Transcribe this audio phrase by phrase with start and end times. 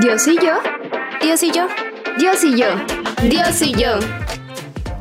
[0.00, 0.58] Dios y yo,
[1.20, 1.68] Dios y yo,
[2.18, 2.66] Dios y yo,
[3.22, 3.98] Dios y yo.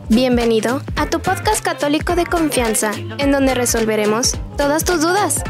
[0.09, 5.43] Bienvenido a tu podcast católico de confianza, en donde resolveremos todas tus dudas.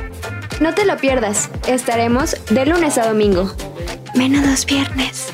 [0.62, 3.52] No te lo pierdas, estaremos de lunes a domingo.
[4.16, 5.34] Menos viernes.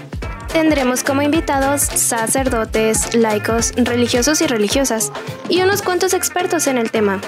[0.51, 5.11] Tendremos como invitados sacerdotes, laicos, religiosos y religiosas,
[5.49, 7.21] y unos cuantos expertos en el tema.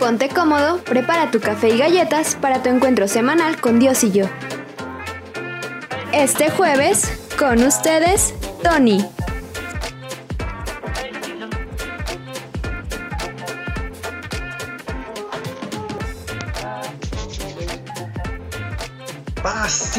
[0.00, 4.24] Ponte cómodo, prepara tu café y galletas para tu encuentro semanal con Dios y yo.
[6.10, 8.32] Este jueves, con ustedes,
[8.62, 9.04] Tony.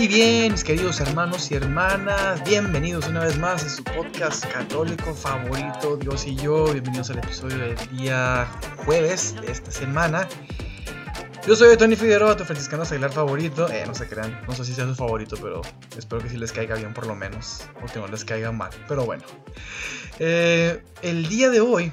[0.01, 5.13] Y bien, mis queridos hermanos y hermanas, bienvenidos una vez más a su podcast católico
[5.13, 6.65] favorito, Dios y yo.
[6.71, 8.47] Bienvenidos al episodio del día
[8.83, 10.27] jueves de esta semana.
[11.45, 13.69] Yo soy Tony Figueroa, tu franciscano Aguilar favorito.
[13.69, 15.61] Eh, no se crean, no sé si sea su favorito, pero
[15.95, 18.71] espero que sí les caiga bien por lo menos, o que no les caiga mal.
[18.87, 19.23] Pero bueno,
[20.17, 21.91] eh, el día de hoy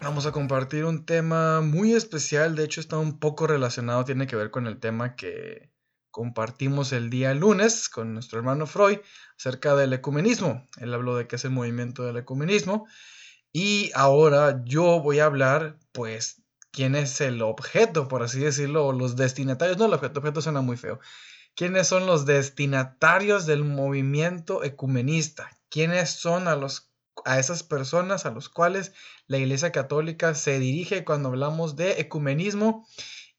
[0.00, 2.56] vamos a compartir un tema muy especial.
[2.56, 5.73] De hecho, está un poco relacionado, tiene que ver con el tema que
[6.14, 8.98] compartimos el día lunes con nuestro hermano Freud
[9.36, 10.64] acerca del ecumenismo.
[10.78, 12.86] Él habló de qué es el movimiento del ecumenismo.
[13.52, 18.92] Y ahora yo voy a hablar, pues, quién es el objeto, por así decirlo, o
[18.92, 19.76] los destinatarios.
[19.76, 21.00] No, el objeto, objeto suena muy feo.
[21.56, 25.50] ¿Quiénes son los destinatarios del movimiento ecumenista?
[25.68, 26.92] ¿Quiénes son a, los,
[27.24, 28.92] a esas personas a los cuales
[29.26, 32.86] la Iglesia Católica se dirige cuando hablamos de ecumenismo?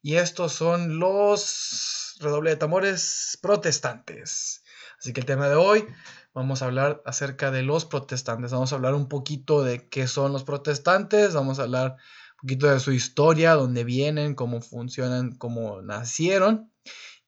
[0.01, 4.63] Y estos son los redoble de tambores protestantes.
[4.99, 5.85] Así que el tema de hoy
[6.33, 8.51] vamos a hablar acerca de los protestantes.
[8.51, 11.33] Vamos a hablar un poquito de qué son los protestantes.
[11.33, 11.97] Vamos a hablar
[12.45, 16.71] poquito de su historia, dónde vienen, cómo funcionan, cómo nacieron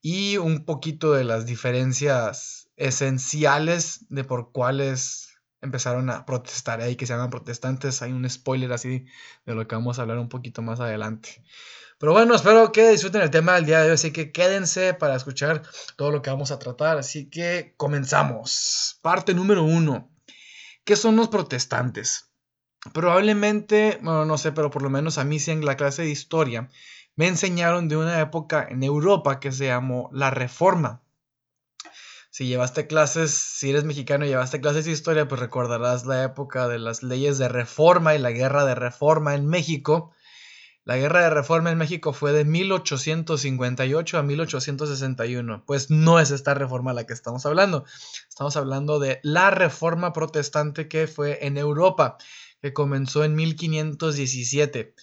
[0.01, 5.29] y un poquito de las diferencias esenciales de por cuáles
[5.61, 8.03] empezaron a protestar ahí, que se llaman protestantes.
[8.03, 9.05] Hay un spoiler así
[9.45, 11.43] de lo que vamos a hablar un poquito más adelante.
[11.99, 15.15] Pero bueno, espero que disfruten el tema del día de hoy, así que quédense para
[15.15, 15.63] escuchar
[15.95, 16.97] todo lo que vamos a tratar.
[16.97, 18.99] Así que comenzamos.
[19.01, 20.11] Parte número uno.
[20.83, 22.31] ¿Qué son los protestantes?
[22.93, 26.09] Probablemente, bueno, no sé, pero por lo menos a mí sí en la clase de
[26.09, 26.69] historia
[27.15, 31.01] me enseñaron de una época en Europa que se llamó la Reforma.
[32.29, 36.67] Si llevaste clases, si eres mexicano y llevaste clases de historia, pues recordarás la época
[36.67, 40.13] de las leyes de reforma y la guerra de reforma en México.
[40.87, 45.65] La guerra de reforma en México fue de 1858 a 1861.
[45.65, 47.83] Pues no es esta reforma la que estamos hablando.
[48.29, 52.17] Estamos hablando de la reforma protestante que fue en Europa
[52.61, 54.95] que comenzó en 1517.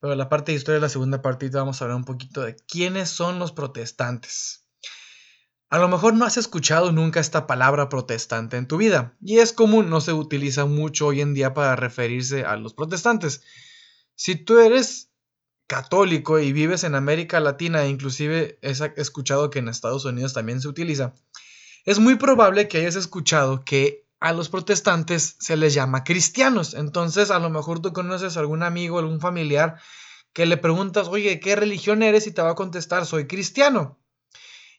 [0.00, 2.56] Pero la parte de historia de la segunda partida vamos a hablar un poquito de
[2.66, 4.66] quiénes son los protestantes.
[5.68, 9.52] A lo mejor no has escuchado nunca esta palabra protestante en tu vida, y es
[9.52, 13.44] común, no se utiliza mucho hoy en día para referirse a los protestantes.
[14.16, 15.09] Si tú eres
[15.70, 20.66] católico y vives en América Latina, inclusive he escuchado que en Estados Unidos también se
[20.66, 21.14] utiliza,
[21.84, 26.74] es muy probable que hayas escuchado que a los protestantes se les llama cristianos.
[26.74, 29.76] Entonces, a lo mejor tú conoces a algún amigo, algún familiar
[30.32, 32.26] que le preguntas, oye, ¿qué religión eres?
[32.26, 34.00] Y te va a contestar, soy cristiano.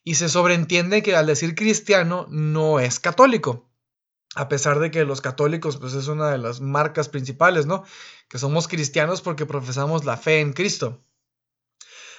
[0.03, 3.70] Y se sobreentiende que al decir cristiano no es católico.
[4.35, 7.83] A pesar de que los católicos, pues es una de las marcas principales, ¿no?
[8.29, 11.03] Que somos cristianos porque profesamos la fe en Cristo.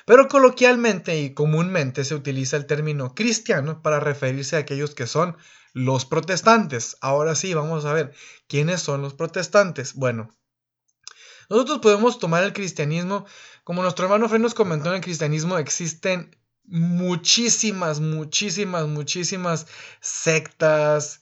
[0.05, 5.37] Pero coloquialmente y comúnmente se utiliza el término cristiano para referirse a aquellos que son
[5.73, 6.99] los protestantes.
[7.01, 8.13] Ahora sí, vamos a ver,
[8.47, 9.95] ¿quiénes son los protestantes?
[9.95, 10.29] Bueno,
[11.49, 13.27] nosotros podemos tomar el cristianismo,
[13.65, 19.67] como nuestro hermano Fred nos comentó, en el cristianismo existen muchísimas, muchísimas, muchísimas
[20.01, 21.22] sectas,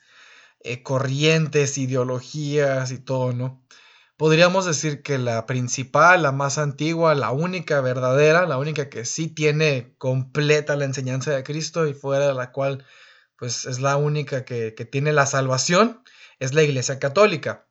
[0.60, 3.65] eh, corrientes, ideologías y todo, ¿no?
[4.21, 9.28] Podríamos decir que la principal, la más antigua, la única verdadera, la única que sí
[9.28, 12.84] tiene completa la enseñanza de Cristo y fuera de la cual
[13.36, 16.03] pues es la única que, tiene la salvación,
[16.39, 17.66] es la Iglesia Católica.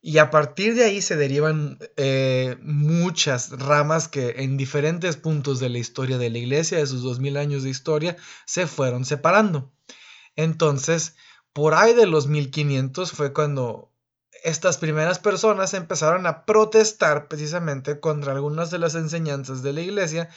[0.00, 5.70] Y a partir de ahí se derivan eh, muchas ramas que en diferentes puntos de
[5.70, 8.16] la historia de la iglesia, de sus dos mil años de historia,
[8.46, 9.72] se fueron separando.
[10.36, 11.16] Entonces,
[11.52, 13.92] por ahí de los 1500 fue cuando
[14.44, 20.28] estas primeras personas empezaron a protestar precisamente contra algunas de las enseñanzas de la iglesia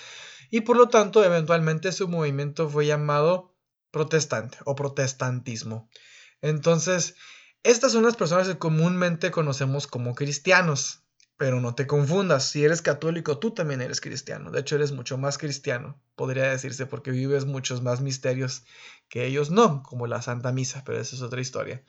[0.50, 3.56] y por lo tanto eventualmente su movimiento fue llamado
[3.92, 5.90] protestante o protestantismo.
[6.42, 7.16] Entonces,
[7.64, 11.04] estas son las personas que comúnmente conocemos como cristianos.
[11.42, 14.52] Pero no te confundas, si eres católico, tú también eres cristiano.
[14.52, 18.64] De hecho, eres mucho más cristiano, podría decirse, porque vives muchos más misterios
[19.10, 21.84] que ellos no, como la Santa Misa, pero esa es otra historia.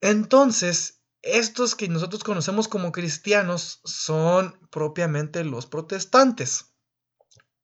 [0.00, 6.76] Entonces, estos que nosotros conocemos como cristianos son propiamente los protestantes.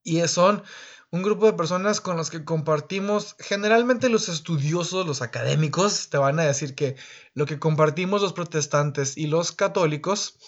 [0.03, 0.65] Y son
[1.11, 6.39] un grupo de personas con los que compartimos, generalmente los estudiosos, los académicos, te van
[6.39, 6.97] a decir que
[7.35, 10.39] lo que compartimos los protestantes y los católicos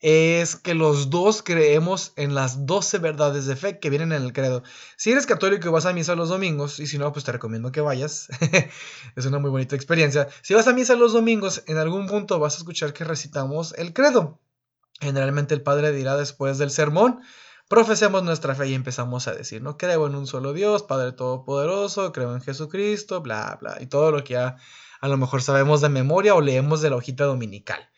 [0.00, 4.32] es que los dos creemos en las 12 verdades de fe que vienen en el
[4.32, 4.62] credo.
[4.96, 7.70] Si eres católico y vas a misa los domingos, y si no, pues te recomiendo
[7.70, 8.28] que vayas.
[9.16, 10.28] es una muy bonita experiencia.
[10.42, 13.92] Si vas a misa los domingos, en algún punto vas a escuchar que recitamos el
[13.92, 14.40] credo.
[15.00, 17.20] Generalmente el padre dirá después del sermón,
[17.70, 22.10] profesemos nuestra fe y empezamos a decir, no creo en un solo Dios, Padre Todopoderoso,
[22.10, 24.56] creo en Jesucristo, bla, bla, y todo lo que ya
[25.00, 27.88] a lo mejor sabemos de memoria o leemos de la hojita dominical.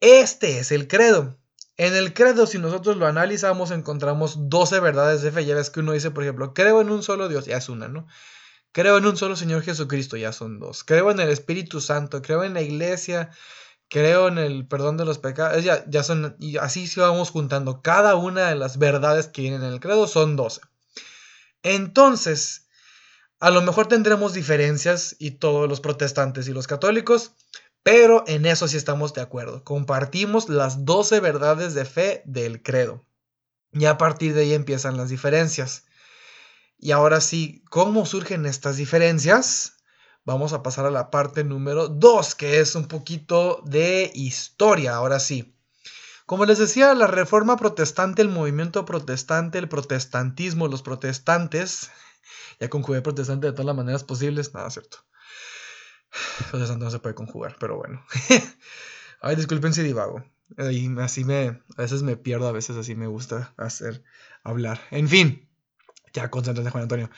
[0.00, 1.38] Este es el credo.
[1.78, 5.46] En el credo, si nosotros lo analizamos, encontramos 12 verdades de fe.
[5.46, 7.88] Ya ves que uno dice, por ejemplo, creo en un solo Dios, ya es una,
[7.88, 8.06] ¿no?
[8.72, 10.84] Creo en un solo Señor Jesucristo, ya son dos.
[10.84, 13.30] Creo en el Espíritu Santo, creo en la iglesia,
[13.92, 17.82] creo en el perdón de los pecados, ya, ya son, y así se vamos juntando.
[17.82, 20.62] Cada una de las verdades que vienen en el credo son 12.
[21.62, 22.68] Entonces,
[23.38, 27.32] a lo mejor tendremos diferencias y todos los protestantes y los católicos,
[27.82, 29.62] pero en eso sí estamos de acuerdo.
[29.62, 33.04] Compartimos las 12 verdades de fe del credo.
[33.72, 35.84] Y a partir de ahí empiezan las diferencias.
[36.78, 39.81] Y ahora sí, ¿cómo surgen estas diferencias?
[40.24, 45.20] Vamos a pasar a la parte número 2, que es un poquito de historia, ahora
[45.20, 45.54] sí.
[46.26, 51.90] Como les decía, la reforma protestante, el movimiento protestante, el protestantismo, los protestantes,
[52.60, 54.98] ya conjugué protestante de todas las maneras posibles, nada cierto.
[56.50, 58.04] Protestante no se puede conjugar, pero bueno.
[59.20, 60.24] Ay, disculpen si divago.
[60.58, 64.02] Y así me, a veces me pierdo, a veces así me gusta hacer,
[64.42, 64.80] hablar.
[64.90, 65.48] En fin,
[66.12, 67.10] ya concéntrate, Juan Antonio.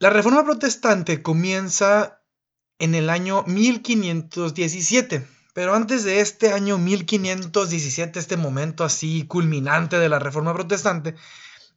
[0.00, 2.22] La reforma protestante comienza
[2.78, 10.08] en el año 1517, pero antes de este año 1517, este momento así culminante de
[10.08, 11.16] la reforma protestante,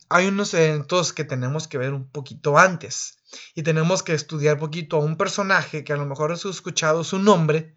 [0.07, 3.17] hay unos eventos que tenemos que ver un poquito antes
[3.55, 7.17] y tenemos que estudiar poquito a un personaje que a lo mejor has escuchado su
[7.17, 7.75] nombre,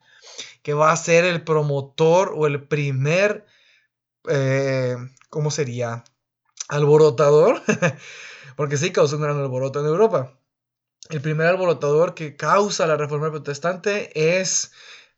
[0.62, 3.46] que va a ser el promotor o el primer,
[4.28, 4.96] eh,
[5.30, 6.04] ¿cómo sería?
[6.68, 7.62] Alborotador
[8.56, 10.38] porque sí causó un gran alboroto en Europa.
[11.10, 14.72] El primer alborotador que causa la reforma protestante es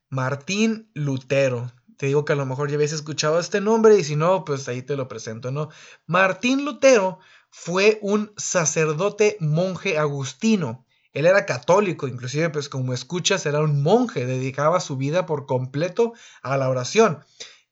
[0.08, 1.72] Martín Lutero.
[1.96, 4.68] Te digo que a lo mejor ya habéis escuchado este nombre y si no, pues
[4.68, 5.70] ahí te lo presento, ¿no?
[6.06, 7.20] Martín Lutero
[7.50, 10.84] fue un sacerdote monje agustino.
[11.12, 16.12] Él era católico, inclusive pues como escuchas era un monje, dedicaba su vida por completo
[16.42, 17.24] a la oración.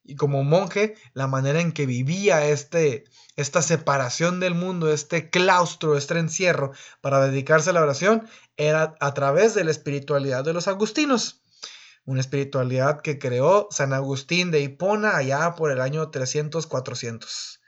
[0.04, 3.04] Y como monje, la manera en que vivía este,
[3.36, 8.28] esta separación del mundo, este claustro, este encierro para dedicarse a la oración,
[8.58, 11.42] era a través de la espiritualidad de los agustinos.
[12.04, 17.60] Una espiritualidad que creó San Agustín de Hipona allá por el año 300-400.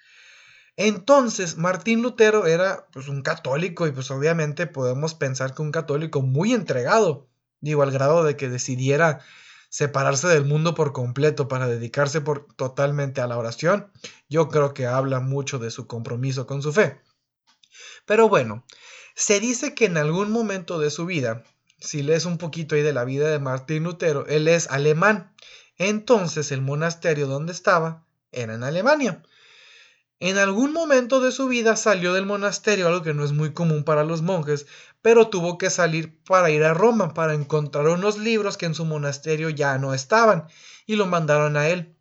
[0.77, 6.21] Entonces, Martín Lutero era pues, un católico y pues obviamente podemos pensar que un católico
[6.21, 7.31] muy entregado,
[7.61, 9.21] digo, al grado de que decidiera
[9.68, 13.90] separarse del mundo por completo para dedicarse por, totalmente a la oración,
[14.28, 17.00] yo creo que habla mucho de su compromiso con su fe.
[18.06, 18.64] Pero bueno,
[19.14, 21.44] se dice que en algún momento de su vida,
[21.78, 25.35] si lees un poquito ahí de la vida de Martín Lutero, él es alemán.
[25.78, 29.23] Entonces el monasterio donde estaba era en Alemania.
[30.18, 33.85] En algún momento de su vida salió del monasterio, algo que no es muy común
[33.85, 34.66] para los monjes,
[35.02, 38.87] pero tuvo que salir para ir a Roma, para encontrar unos libros que en su
[38.87, 40.46] monasterio ya no estaban,
[40.87, 41.94] y lo mandaron a él.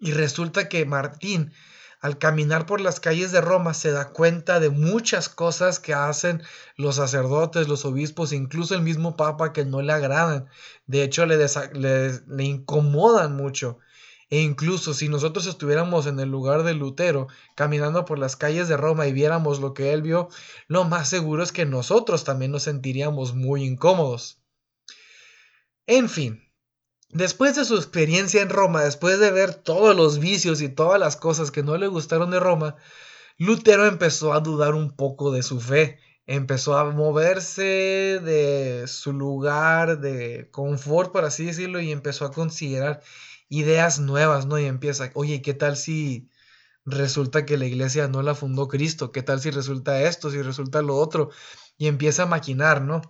[0.00, 1.52] Y resulta que Martín,
[2.00, 6.42] al caminar por las calles de Roma, se da cuenta de muchas cosas que hacen
[6.76, 10.46] los sacerdotes, los obispos, incluso el mismo papa que no le agradan.
[10.86, 13.80] De hecho, le, le incomodan mucho.
[14.34, 18.76] E incluso si nosotros estuviéramos en el lugar de Lutero, caminando por las calles de
[18.76, 20.28] Roma y viéramos lo que él vio,
[20.66, 24.42] lo más seguro es que nosotros también nos sentiríamos muy incómodos.
[25.86, 26.42] En fin,
[27.10, 31.14] después de su experiencia en Roma, después de ver todos los vicios y todas las
[31.14, 32.74] cosas que no le gustaron de Roma,
[33.38, 40.00] Lutero empezó a dudar un poco de su fe, empezó a moverse de su lugar
[40.00, 43.00] de confort, por así decirlo, y empezó a considerar
[43.58, 44.58] ideas nuevas, ¿no?
[44.58, 46.28] Y empieza, oye, ¿qué tal si
[46.84, 49.12] resulta que la iglesia no la fundó Cristo?
[49.12, 51.30] ¿Qué tal si resulta esto, si resulta lo otro?
[51.78, 53.02] Y empieza a maquinar, ¿no?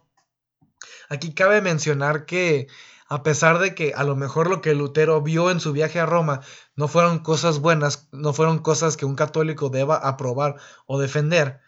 [1.09, 2.67] Aquí cabe mencionar que
[3.09, 6.07] a pesar de que a lo mejor lo que Lutero vio en su viaje a
[6.07, 6.41] Roma
[6.75, 11.61] no fueron cosas buenas, no fueron cosas que un católico deba aprobar o defender,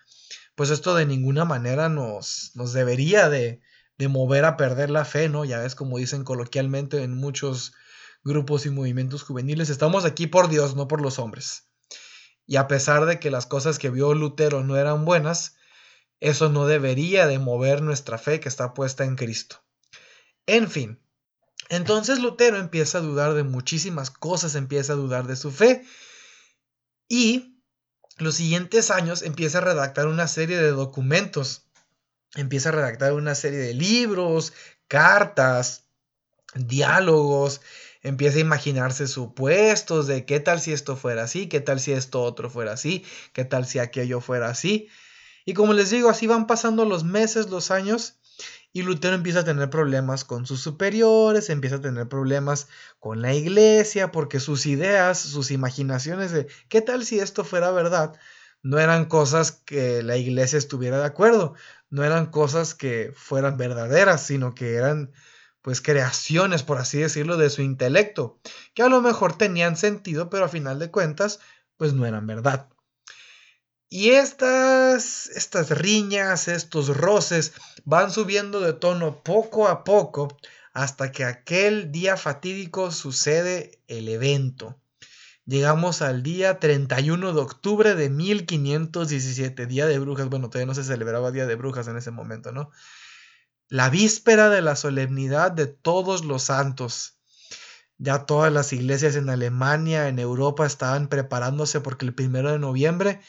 [0.54, 3.60] pues esto de ninguna manera nos, nos debería de,
[3.98, 5.44] de mover a perder la fe, ¿no?
[5.44, 7.74] Ya ves como dicen coloquialmente en muchos
[8.26, 11.68] grupos y movimientos juveniles, estamos aquí por Dios, no por los hombres.
[12.44, 15.56] Y a pesar de que las cosas que vio Lutero no eran buenas,
[16.20, 19.62] eso no debería de mover nuestra fe que está puesta en Cristo.
[20.46, 21.00] En fin,
[21.68, 25.84] entonces Lutero empieza a dudar de muchísimas cosas, empieza a dudar de su fe
[27.08, 27.60] y
[28.18, 31.66] los siguientes años empieza a redactar una serie de documentos,
[32.34, 34.52] empieza a redactar una serie de libros,
[34.88, 35.84] cartas,
[36.54, 37.60] diálogos,
[38.06, 42.22] empieza a imaginarse supuestos de qué tal si esto fuera así, qué tal si esto
[42.22, 44.88] otro fuera así, qué tal si aquello fuera así.
[45.44, 48.18] Y como les digo, así van pasando los meses, los años,
[48.72, 52.68] y Lutero empieza a tener problemas con sus superiores, empieza a tener problemas
[53.00, 58.14] con la iglesia, porque sus ideas, sus imaginaciones de qué tal si esto fuera verdad,
[58.62, 61.54] no eran cosas que la iglesia estuviera de acuerdo,
[61.90, 65.12] no eran cosas que fueran verdaderas, sino que eran
[65.66, 68.38] pues creaciones, por así decirlo, de su intelecto,
[68.72, 71.40] que a lo mejor tenían sentido, pero a final de cuentas,
[71.76, 72.68] pues no eran verdad.
[73.88, 77.52] Y estas, estas riñas, estos roces
[77.84, 80.36] van subiendo de tono poco a poco
[80.72, 84.80] hasta que aquel día fatídico sucede el evento.
[85.46, 90.28] Llegamos al día 31 de octubre de 1517, Día de Brujas.
[90.28, 92.70] Bueno, todavía no se celebraba Día de Brujas en ese momento, ¿no?
[93.68, 97.18] La víspera de la solemnidad de todos los santos.
[97.98, 103.20] Ya todas las iglesias en Alemania, en Europa, estaban preparándose porque el primero de noviembre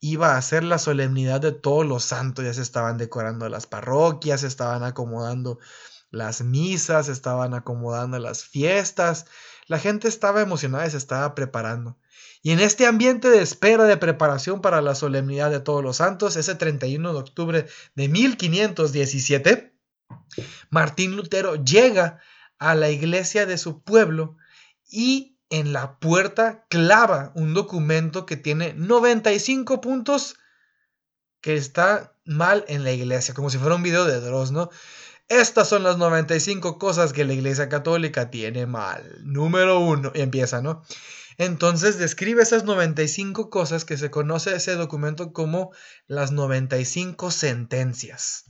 [0.00, 2.44] iba a ser la solemnidad de todos los santos.
[2.44, 5.60] Ya se estaban decorando las parroquias, se estaban acomodando
[6.10, 9.26] las misas, se estaban acomodando las fiestas.
[9.68, 11.96] La gente estaba emocionada y se estaba preparando.
[12.42, 16.34] Y en este ambiente de espera de preparación para la solemnidad de todos los santos,
[16.34, 19.73] ese 31 de octubre de 1517,
[20.70, 22.20] Martín Lutero llega
[22.58, 24.36] a la iglesia de su pueblo
[24.90, 30.36] y en la puerta clava un documento que tiene 95 puntos
[31.40, 34.70] que está mal en la iglesia, como si fuera un video de Dross, ¿no?
[35.28, 39.20] Estas son las 95 cosas que la Iglesia Católica tiene mal.
[39.24, 40.12] Número uno.
[40.14, 40.82] Y empieza, ¿no?
[41.38, 45.72] Entonces describe esas 95 cosas que se conoce ese documento como
[46.06, 48.44] las 95 sentencias.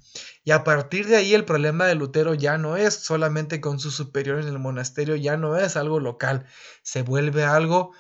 [0.44, 3.90] Y a partir de ahí el problema de Lutero ya no es solamente con su
[3.90, 6.46] superior en el monasterio, ya no es algo local,
[6.82, 7.92] se vuelve algo,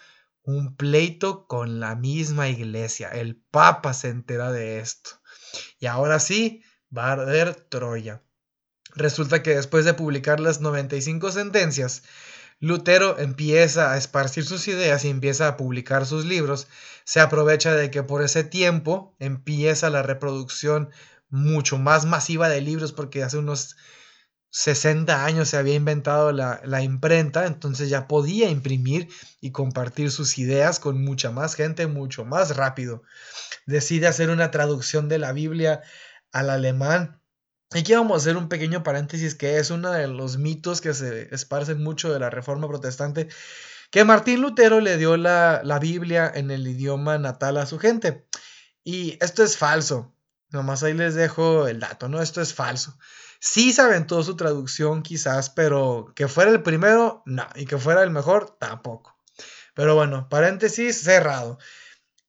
[0.42, 3.08] un pleito con la misma iglesia.
[3.08, 5.10] El Papa se entera de esto.
[5.78, 6.62] Y ahora sí,
[6.96, 8.22] va a arder Troya.
[8.94, 12.02] Resulta que después de publicar las 95 sentencias,
[12.64, 16.66] Lutero empieza a esparcir sus ideas y empieza a publicar sus libros.
[17.04, 20.88] Se aprovecha de que por ese tiempo empieza la reproducción
[21.28, 23.76] mucho más masiva de libros porque hace unos
[24.48, 29.08] 60 años se había inventado la, la, imprenta, entonces ya podía imprimir
[29.42, 33.02] y compartir sus ideas con mucha más gente, mucho más rápido.
[33.66, 35.82] Decide hacer una traducción de la Biblia
[36.32, 37.20] al alemán
[37.70, 41.34] Aquí vamos a hacer un pequeño paréntesis que es uno de los mitos que se
[41.34, 43.28] esparcen mucho de la Reforma Protestante,
[43.90, 48.26] que Martín Lutero le dio la, la Biblia en el idioma natal a su gente.
[48.84, 50.14] Y esto es falso.
[50.50, 52.22] Nomás ahí les dejo el dato, ¿no?
[52.22, 52.96] Esto es falso.
[53.40, 57.46] Sí se aventó su traducción quizás, pero que fuera el primero, no.
[57.56, 59.18] Y que fuera el mejor, tampoco.
[59.74, 61.58] Pero bueno, paréntesis cerrado.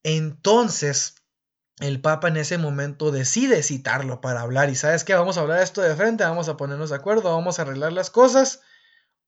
[0.03, 1.15] Entonces,
[1.79, 5.61] el Papa en ese momento decide citarlo para hablar y sabes qué, vamos a hablar
[5.61, 8.61] esto de frente, vamos a ponernos de acuerdo, vamos a arreglar las cosas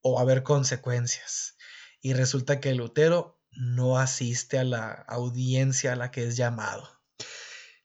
[0.01, 1.58] o a haber consecuencias.
[2.01, 6.88] Y resulta que Lutero no asiste a la audiencia a la que es llamado.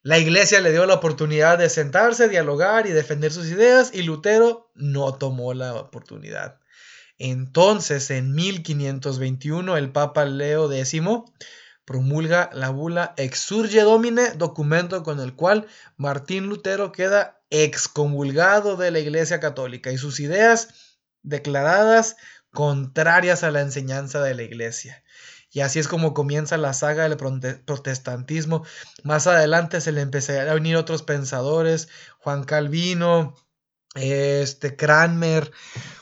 [0.03, 4.71] La iglesia le dio la oportunidad de sentarse, dialogar y defender sus ideas y Lutero
[4.75, 6.61] no tomó la oportunidad.
[7.19, 11.01] Entonces, en 1521, el Papa Leo X
[11.85, 19.01] promulga la bula Exurge Domine, documento con el cual Martín Lutero queda excomulgado de la
[19.01, 20.69] Iglesia Católica y sus ideas
[21.23, 22.17] declaradas
[22.51, 25.03] contrarias a la enseñanza de la Iglesia.
[25.51, 27.19] Y así es como comienza la saga del
[27.67, 28.65] protestantismo.
[29.05, 31.89] Más adelante se le empezaron a unir otros pensadores,
[32.21, 33.37] Juan Calvino,
[33.95, 35.53] este Cranmer,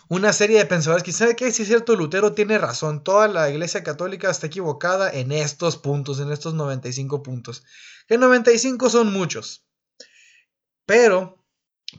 [0.09, 3.83] una serie de pensadores que sabe si es cierto, Lutero tiene razón, toda la iglesia
[3.83, 7.65] católica está equivocada en estos puntos, en estos 95 puntos.
[8.09, 9.65] Que 95 son muchos.
[10.85, 11.45] Pero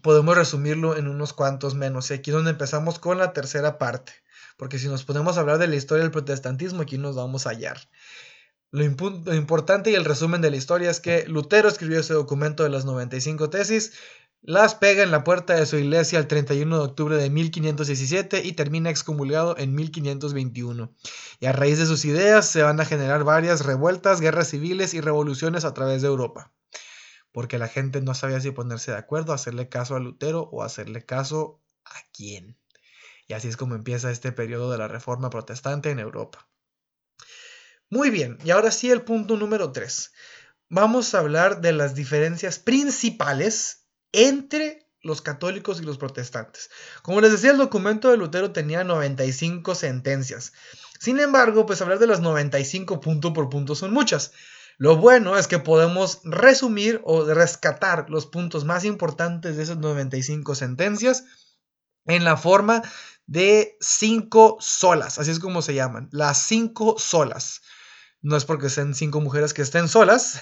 [0.01, 2.11] podemos resumirlo en unos cuantos menos.
[2.11, 4.13] Y aquí es donde empezamos con la tercera parte.
[4.57, 7.51] Porque si nos ponemos a hablar de la historia del protestantismo, aquí nos vamos a
[7.51, 7.77] hallar.
[8.71, 12.63] Lo, lo, importante y el resumen de la historia es que Lutero escribió ese documento
[12.63, 13.93] de las 95 tesis,
[14.41, 18.53] las pega en la puerta de su iglesia el 31 de octubre de 1517 y
[18.53, 20.93] termina excomulgado en 1521.
[21.39, 25.01] Y a raíz de sus ideas se van a generar varias revueltas, guerras civiles y
[25.01, 26.51] revoluciones a través de Europa
[27.31, 31.05] porque la gente no sabía si ponerse de acuerdo, hacerle caso a Lutero o hacerle
[31.05, 32.57] caso a quién.
[33.27, 36.49] Y así es como empieza este periodo de la Reforma Protestante en Europa.
[37.89, 40.11] Muy bien, y ahora sí el punto número 3.
[40.69, 43.80] Vamos a hablar de las diferencias principales
[44.11, 46.69] entre los católicos y los protestantes.
[47.01, 50.53] Como les decía, el documento de Lutero tenía 95 sentencias.
[50.99, 54.31] Sin embargo, pues hablar de las 95 punto por punto son muchas.
[54.77, 60.55] Lo bueno es que podemos resumir o rescatar los puntos más importantes de esas 95
[60.55, 61.25] sentencias
[62.05, 62.81] en la forma
[63.27, 67.61] de cinco solas, así es como se llaman, las cinco solas.
[68.21, 70.41] No es porque sean cinco mujeres que estén solas,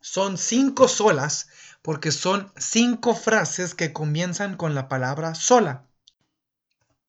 [0.00, 1.48] son cinco solas
[1.82, 5.86] porque son cinco frases que comienzan con la palabra sola.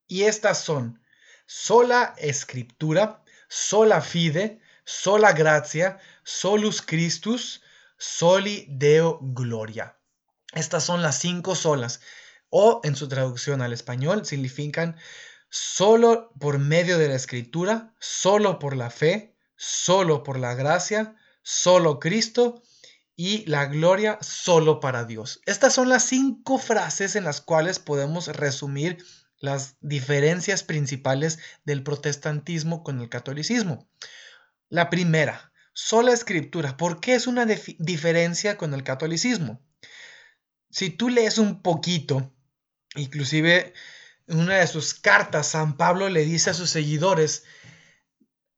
[0.06, 1.02] Y estas son
[1.46, 7.62] sola escritura, sola fide, sola gracia, solus Christus,
[7.98, 9.96] soli Deo gloria.
[10.52, 12.00] Estas son las cinco solas,
[12.50, 14.96] o en su traducción al español significan
[15.48, 22.00] solo por medio de la escritura, solo por la fe, solo por la gracia, solo
[22.00, 22.62] Cristo
[23.16, 25.40] y la gloria solo para Dios.
[25.46, 29.04] Estas son las cinco frases en las cuales podemos resumir
[29.38, 33.88] las diferencias principales del protestantismo con el catolicismo.
[34.68, 36.76] La primera, sola escritura.
[36.76, 39.60] ¿Por qué es una diferencia con el catolicismo?
[40.70, 42.32] Si tú lees un poquito,
[42.94, 43.74] inclusive
[44.26, 47.44] en una de sus cartas, San Pablo le dice a sus seguidores,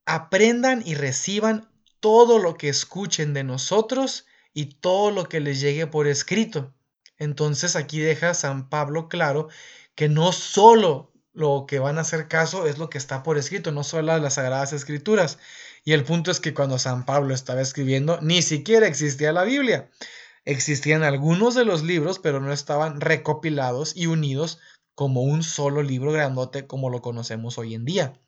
[0.04, 5.86] aprendan y reciban todo lo que escuchen de nosotros y todo lo que les llegue
[5.86, 6.72] por escrito.
[7.18, 9.48] Entonces aquí deja San Pablo claro
[9.94, 13.72] que no solo lo que van a hacer caso es lo que está por escrito,
[13.72, 15.38] no solo las sagradas escrituras,
[15.84, 19.90] y el punto es que cuando San Pablo estaba escribiendo, ni siquiera existía la Biblia.
[20.44, 24.60] Existían algunos de los libros, pero no estaban recopilados y unidos
[24.94, 28.20] como un solo libro grandote como lo conocemos hoy en día.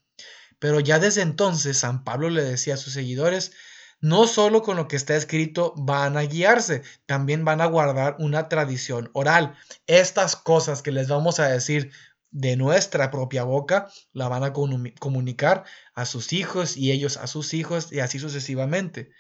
[0.59, 3.53] Pero ya desde entonces San Pablo le decía a sus seguidores,
[4.01, 8.49] no solo con lo que está escrito van a guiarse, también van a guardar una
[8.49, 9.57] tradición oral.
[9.87, 11.93] Estas cosas que les vamos a decir
[12.31, 17.55] de nuestra propia boca, la van a comunicar a sus hijos y ellos a sus
[17.55, 19.11] hijos y así sucesivamente.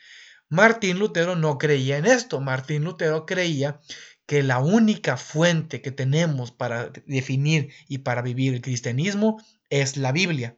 [0.49, 2.41] Martín Lutero no creía en esto.
[2.41, 3.81] Martín Lutero creía
[4.27, 10.13] que la única fuente que tenemos para definir y para vivir el cristianismo es la
[10.13, 10.57] Biblia.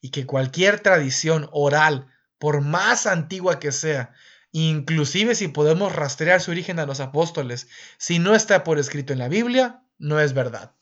[0.00, 2.06] Y que cualquier tradición oral,
[2.38, 4.12] por más antigua que sea,
[4.52, 9.18] inclusive si podemos rastrear su origen a los apóstoles, si no está por escrito en
[9.18, 10.74] la Biblia, no es verdad.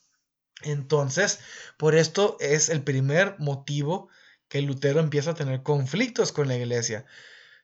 [0.63, 1.41] Entonces,
[1.77, 4.09] por esto es el primer motivo
[4.49, 7.05] que Lutero empieza a tener conflictos con la iglesia.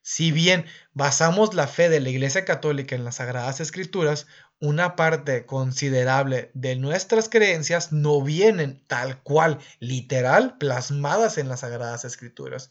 [0.02, 4.26] Si bien basamos la fe de la Iglesia Católica en las Sagradas Escrituras,
[4.58, 12.04] una parte considerable de nuestras creencias no vienen tal cual, literal, plasmadas en las Sagradas
[12.04, 12.70] Escrituras.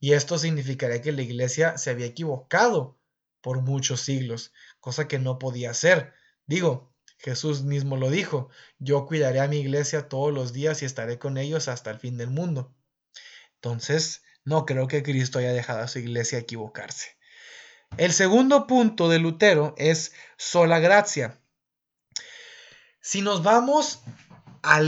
[0.00, 2.98] Y esto significaría que la Iglesia se había equivocado
[3.40, 6.12] por muchos siglos, cosa que no podía ser.
[6.46, 11.18] Digo, Jesús mismo lo dijo, yo cuidaré a mi iglesia todos los días y estaré
[11.18, 12.74] con ellos hasta el fin del mundo.
[13.54, 17.16] Entonces, no creo que Cristo haya dejado a su iglesia equivocarse.
[17.96, 21.40] El segundo punto de Lutero es sola gracia.
[23.00, 24.02] Si nos vamos
[24.62, 24.80] a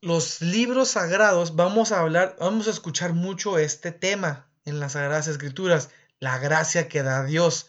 [0.00, 5.26] los libros sagrados, vamos a hablar, vamos a escuchar mucho este tema en las Sagradas
[5.26, 7.68] Escrituras, la gracia que da Dios.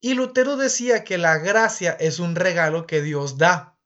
[0.00, 3.76] Y Lutero decía que la gracia es un regalo que Dios da.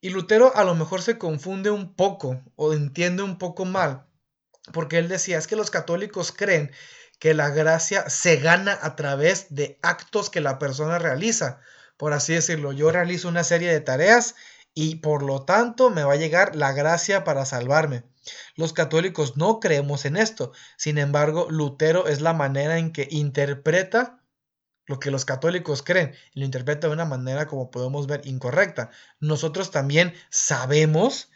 [0.00, 4.06] Y Lutero a lo mejor se confunde un poco o entiende un poco mal,
[4.72, 6.70] porque él decía es que los católicos creen
[7.18, 11.60] que la gracia se gana a través de actos que la persona realiza.
[11.96, 14.36] Por así decirlo, yo realizo una serie de tareas
[14.74, 18.04] y por lo tanto me va a llegar la gracia para salvarme.
[18.54, 20.52] Los católicos no creemos en esto.
[20.76, 24.22] Sin embargo, Lutero es la manera en que interpreta
[24.86, 28.90] lo que los católicos creen y lo interpreta de una manera como podemos ver incorrecta.
[29.20, 31.30] Nosotros también sabemos,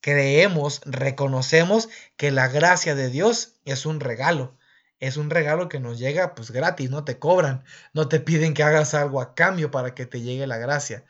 [0.00, 4.56] creemos, reconocemos que la gracia de Dios es un regalo.
[5.00, 8.62] es un regalo que nos llega pues gratis, no te cobran, no te piden que
[8.62, 11.04] hagas algo a cambio para que te llegue la gracia.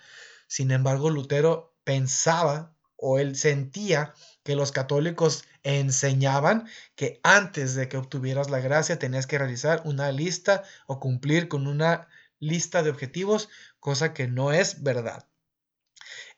[0.47, 7.97] Sin embargo, Lutero pensaba o él sentía que los católicos enseñaban que antes de que
[7.97, 13.49] obtuvieras la gracia tenías que realizar una lista o cumplir con una lista de objetivos,
[13.81, 15.27] cosa que no es verdad.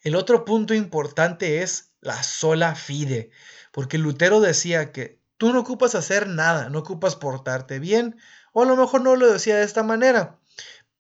[0.03, 3.31] El otro punto importante es la sola fide,
[3.73, 8.17] porque Lutero decía que tú no ocupas hacer nada, no ocupas portarte bien,
[8.53, 10.39] o a lo mejor no lo decía de esta manera,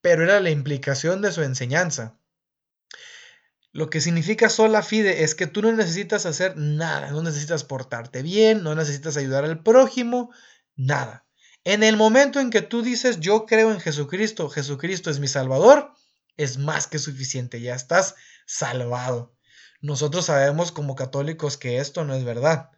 [0.00, 2.18] pero era la implicación de su enseñanza.
[3.76, 8.22] Lo que significa sola fide es que tú no necesitas hacer nada, no necesitas portarte
[8.22, 10.30] bien, no necesitas ayudar al prójimo,
[10.76, 11.26] nada.
[11.62, 15.92] En el momento en que tú dices yo creo en Jesucristo, Jesucristo es mi Salvador,
[16.38, 18.14] es más que suficiente, ya estás
[18.46, 19.36] salvado.
[19.82, 22.70] Nosotros sabemos como católicos que esto no es verdad.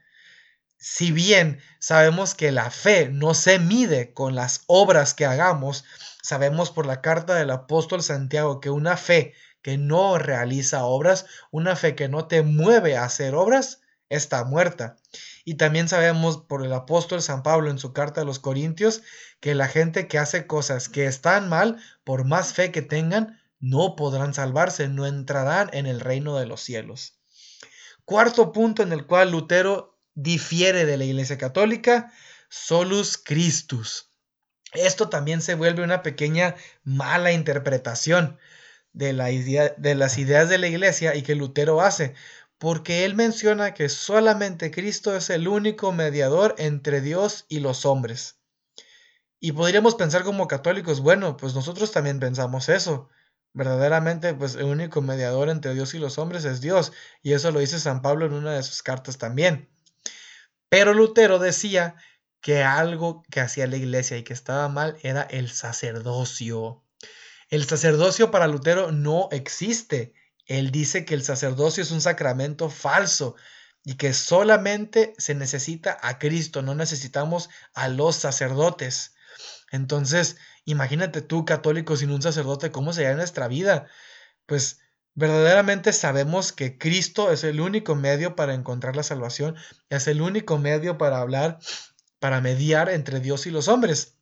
[0.78, 5.84] Si bien sabemos que la fe no se mide con las obras que hagamos,
[6.24, 11.76] sabemos por la carta del apóstol Santiago que una fe que no realiza obras, una
[11.76, 14.96] fe que no te mueve a hacer obras, está muerta.
[15.44, 19.02] Y también sabemos por el apóstol San Pablo en su carta a los Corintios
[19.40, 23.96] que la gente que hace cosas que están mal, por más fe que tengan, no
[23.96, 27.18] podrán salvarse, no entrarán en el reino de los cielos.
[28.04, 32.12] Cuarto punto en el cual Lutero difiere de la Iglesia Católica,
[32.48, 34.10] solus Christus.
[34.72, 38.38] Esto también se vuelve una pequeña mala interpretación,
[38.92, 39.12] de,
[39.78, 42.14] de las ideas de la iglesia y que Lutero hace,
[42.58, 48.38] porque él menciona que solamente Cristo es el único mediador entre Dios y los hombres.
[49.40, 53.08] Y podríamos pensar como católicos, bueno, pues nosotros también pensamos eso.
[53.52, 57.60] Verdaderamente, pues el único mediador entre Dios y los hombres es Dios, y eso lo
[57.60, 59.68] dice San Pablo en una de sus cartas también.
[60.68, 61.96] Pero Lutero decía
[62.40, 66.84] que algo que hacía la iglesia y que estaba mal era el sacerdocio.
[67.48, 70.12] El sacerdocio para Lutero no existe.
[70.46, 73.36] Él dice que el sacerdocio es un sacramento falso
[73.84, 79.14] y que solamente se necesita a Cristo, no necesitamos a los sacerdotes.
[79.70, 83.86] Entonces, imagínate tú, católico, sin un sacerdote, ¿cómo sería nuestra vida?
[84.44, 84.80] Pues
[85.14, 89.56] verdaderamente sabemos que Cristo es el único medio para encontrar la salvación,
[89.88, 91.58] es el único medio para hablar,
[92.18, 94.17] para mediar entre Dios y los hombres.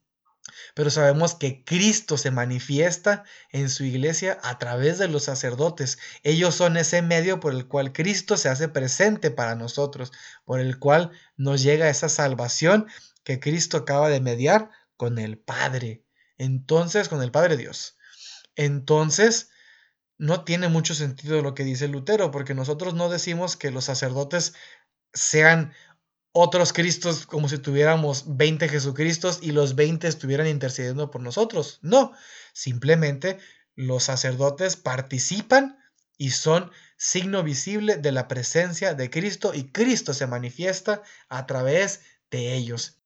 [0.74, 5.98] Pero sabemos que Cristo se manifiesta en su iglesia a través de los sacerdotes.
[6.22, 10.12] Ellos son ese medio por el cual Cristo se hace presente para nosotros,
[10.44, 12.86] por el cual nos llega esa salvación
[13.24, 16.04] que Cristo acaba de mediar con el Padre.
[16.38, 17.96] Entonces, con el Padre Dios.
[18.54, 19.50] Entonces,
[20.18, 24.54] no tiene mucho sentido lo que dice Lutero, porque nosotros no decimos que los sacerdotes
[25.12, 25.72] sean
[26.38, 31.78] otros Cristos como si tuviéramos 20 Jesucristos y los 20 estuvieran intercediendo por nosotros.
[31.80, 32.12] No,
[32.52, 33.38] simplemente
[33.74, 35.78] los sacerdotes participan
[36.18, 42.02] y son signo visible de la presencia de Cristo y Cristo se manifiesta a través
[42.30, 42.98] de ellos.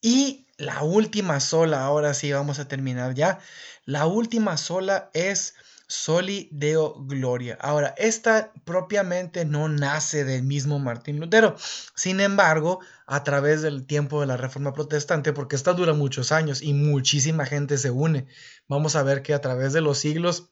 [0.00, 3.40] Y la última sola, ahora sí vamos a terminar ya.
[3.84, 5.56] La última sola es
[5.88, 7.56] Soli Deo Gloria.
[7.60, 11.56] Ahora, esta propiamente no nace del mismo Martín Lutero.
[11.94, 16.62] Sin embargo, a través del tiempo de la Reforma Protestante, porque esta dura muchos años
[16.62, 18.26] y muchísima gente se une,
[18.68, 20.50] vamos a ver que a través de los siglos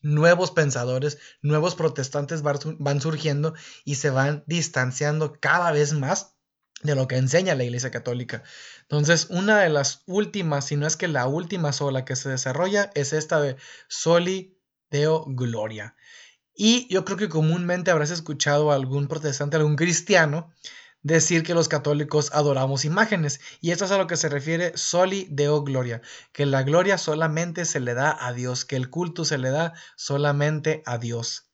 [0.00, 6.36] nuevos pensadores, nuevos protestantes van surgiendo y se van distanciando cada vez más
[6.82, 8.42] de lo que enseña la Iglesia Católica.
[8.82, 12.90] Entonces, una de las últimas, si no es que la última sola que se desarrolla,
[12.94, 13.56] es esta de
[13.88, 14.57] Soli
[14.90, 15.94] Deo Gloria.
[16.54, 20.50] Y yo creo que comúnmente habrás escuchado a algún protestante, algún cristiano,
[21.02, 23.40] decir que los católicos adoramos imágenes.
[23.60, 27.64] Y esto es a lo que se refiere soli deo gloria, que la gloria solamente
[27.64, 31.48] se le da a Dios, que el culto se le da solamente a Dios.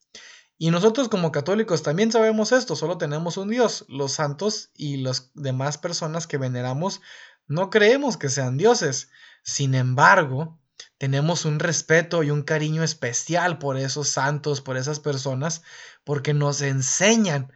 [0.56, 3.84] Y nosotros como católicos también sabemos esto, solo tenemos un Dios.
[3.88, 7.00] Los santos y las demás personas que veneramos
[7.46, 9.10] no creemos que sean dioses.
[9.42, 10.58] Sin embargo,
[10.98, 15.62] tenemos un respeto y un cariño especial por esos santos, por esas personas,
[16.04, 17.52] porque nos enseñan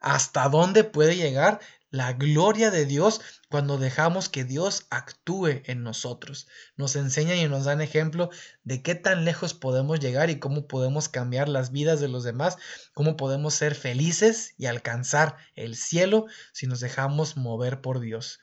[0.00, 6.46] hasta dónde puede llegar la gloria de Dios cuando dejamos que Dios actúe en nosotros.
[6.76, 8.30] Nos enseñan y nos dan ejemplo
[8.62, 12.56] de qué tan lejos podemos llegar y cómo podemos cambiar las vidas de los demás,
[12.94, 18.38] cómo podemos ser felices y alcanzar el cielo si nos dejamos mover por Dios.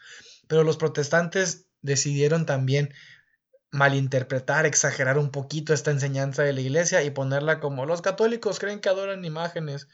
[0.48, 2.94] Pero los protestantes decidieron también
[3.72, 8.80] malinterpretar, exagerar un poquito esta enseñanza de la iglesia y ponerla como los católicos creen
[8.80, 9.88] que adoran imágenes,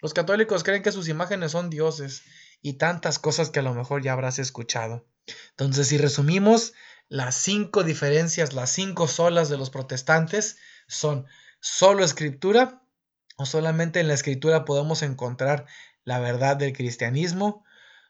[0.00, 2.22] los católicos creen que sus imágenes son dioses
[2.62, 5.06] y tantas cosas que a lo mejor ya habrás escuchado.
[5.50, 6.74] Entonces, si resumimos,
[7.08, 11.26] las cinco diferencias, las cinco solas de los protestantes son
[11.60, 12.82] solo escritura
[13.36, 15.66] o solamente en la escritura podemos encontrar
[16.04, 17.64] la verdad del cristianismo,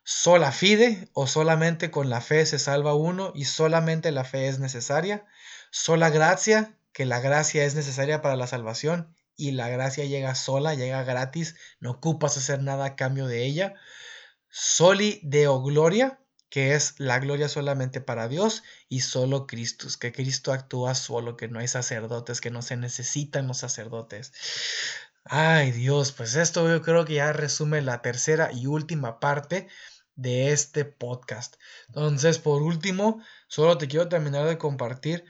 [0.09, 4.61] sola fide o solamente con la fe se salva uno y solamente la fe es
[4.61, 5.27] necesaria,
[5.73, 10.75] sola gracia, que la gracia es necesaria para la salvación y la gracia llega sola,
[10.75, 13.75] llega gratis, no ocupas hacer nada a cambio de ella,
[14.49, 20.53] soli deo gloria, que es la gloria solamente para Dios y solo Cristo, que Cristo
[20.53, 24.33] actúa solo, que no hay sacerdotes, que no se necesitan los sacerdotes.
[25.25, 29.67] Ay Dios, pues esto yo creo que ya resume la tercera y última parte
[30.17, 31.57] de este podcast.
[31.89, 35.25] Entonces, por último, solo te quiero terminar de compartir,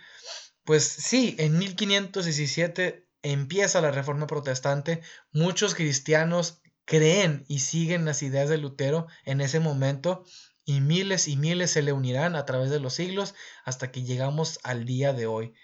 [0.65, 8.49] pues sí, en 1517 empieza la Reforma Protestante, muchos cristianos creen y siguen las ideas
[8.49, 10.25] de Lutero en ese momento
[10.65, 14.59] y miles y miles se le unirán a través de los siglos hasta que llegamos
[14.63, 15.55] al día de hoy.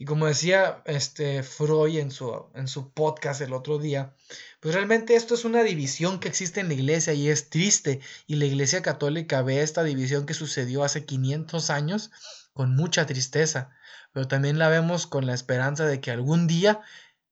[0.00, 4.14] Y como decía este Freud en su, en su podcast el otro día,
[4.60, 8.00] pues realmente esto es una división que existe en la iglesia y es triste.
[8.28, 12.12] Y la iglesia católica ve esta división que sucedió hace 500 años
[12.52, 13.70] con mucha tristeza.
[14.12, 16.80] Pero también la vemos con la esperanza de que algún día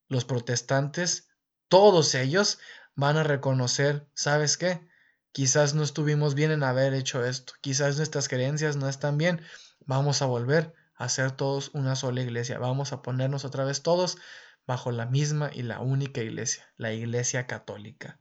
[0.08, 1.28] los protestantes,
[1.68, 2.58] todos ellos,
[2.96, 4.88] van a reconocer, ¿sabes qué?
[5.30, 7.52] Quizás no estuvimos bien en haber hecho esto.
[7.60, 9.40] Quizás nuestras creencias no están bien.
[9.84, 12.58] Vamos a volver hacer todos una sola iglesia.
[12.58, 14.18] Vamos a ponernos otra vez todos
[14.66, 18.18] bajo la misma y la única iglesia, la iglesia católica.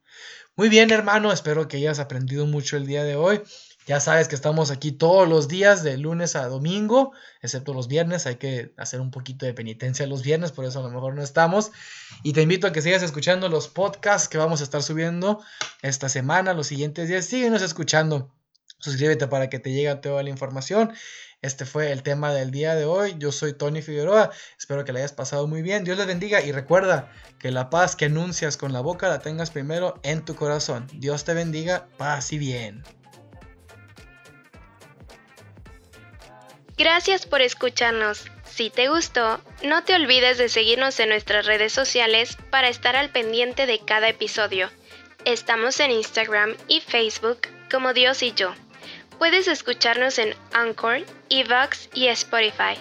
[0.56, 3.42] Muy bien, hermano, espero que hayas aprendido mucho el día de hoy.
[3.88, 8.26] Ya sabes que estamos aquí todos los días, de lunes a domingo, excepto los viernes.
[8.26, 11.22] Hay que hacer un poquito de penitencia los viernes, por eso a lo mejor no
[11.22, 11.72] estamos.
[12.24, 15.44] Y te invito a que sigas escuchando los podcasts que vamos a estar subiendo
[15.84, 17.26] esta semana, los siguientes días.
[17.26, 18.32] Síguenos escuchando.
[18.86, 20.94] Suscríbete para que te llegue toda la información.
[21.42, 23.16] Este fue el tema del día de hoy.
[23.18, 24.30] Yo soy Tony Figueroa.
[24.60, 25.84] Espero que le hayas pasado muy bien.
[25.84, 29.50] Dios les bendiga y recuerda que la paz que anuncias con la boca la tengas
[29.50, 30.86] primero en tu corazón.
[30.94, 32.84] Dios te bendiga, paz y bien.
[36.78, 38.26] Gracias por escucharnos.
[38.44, 43.10] Si te gustó, no te olvides de seguirnos en nuestras redes sociales para estar al
[43.10, 44.70] pendiente de cada episodio.
[45.26, 47.40] Estamos en Instagram y Facebook
[47.72, 48.54] como Dios y yo.
[49.18, 51.00] Puedes escucharnos en Anchor,
[51.30, 52.78] Evox y Spotify.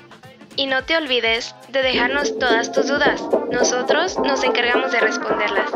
[0.57, 3.20] Y no te olvides de dejarnos todas tus dudas.
[3.51, 5.70] Nosotros nos encargamos de responderlas.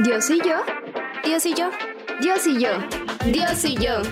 [0.00, 0.62] Dios y yo,
[1.24, 1.70] Dios y yo,
[2.20, 2.70] Dios y yo,
[3.26, 4.02] Dios y yo.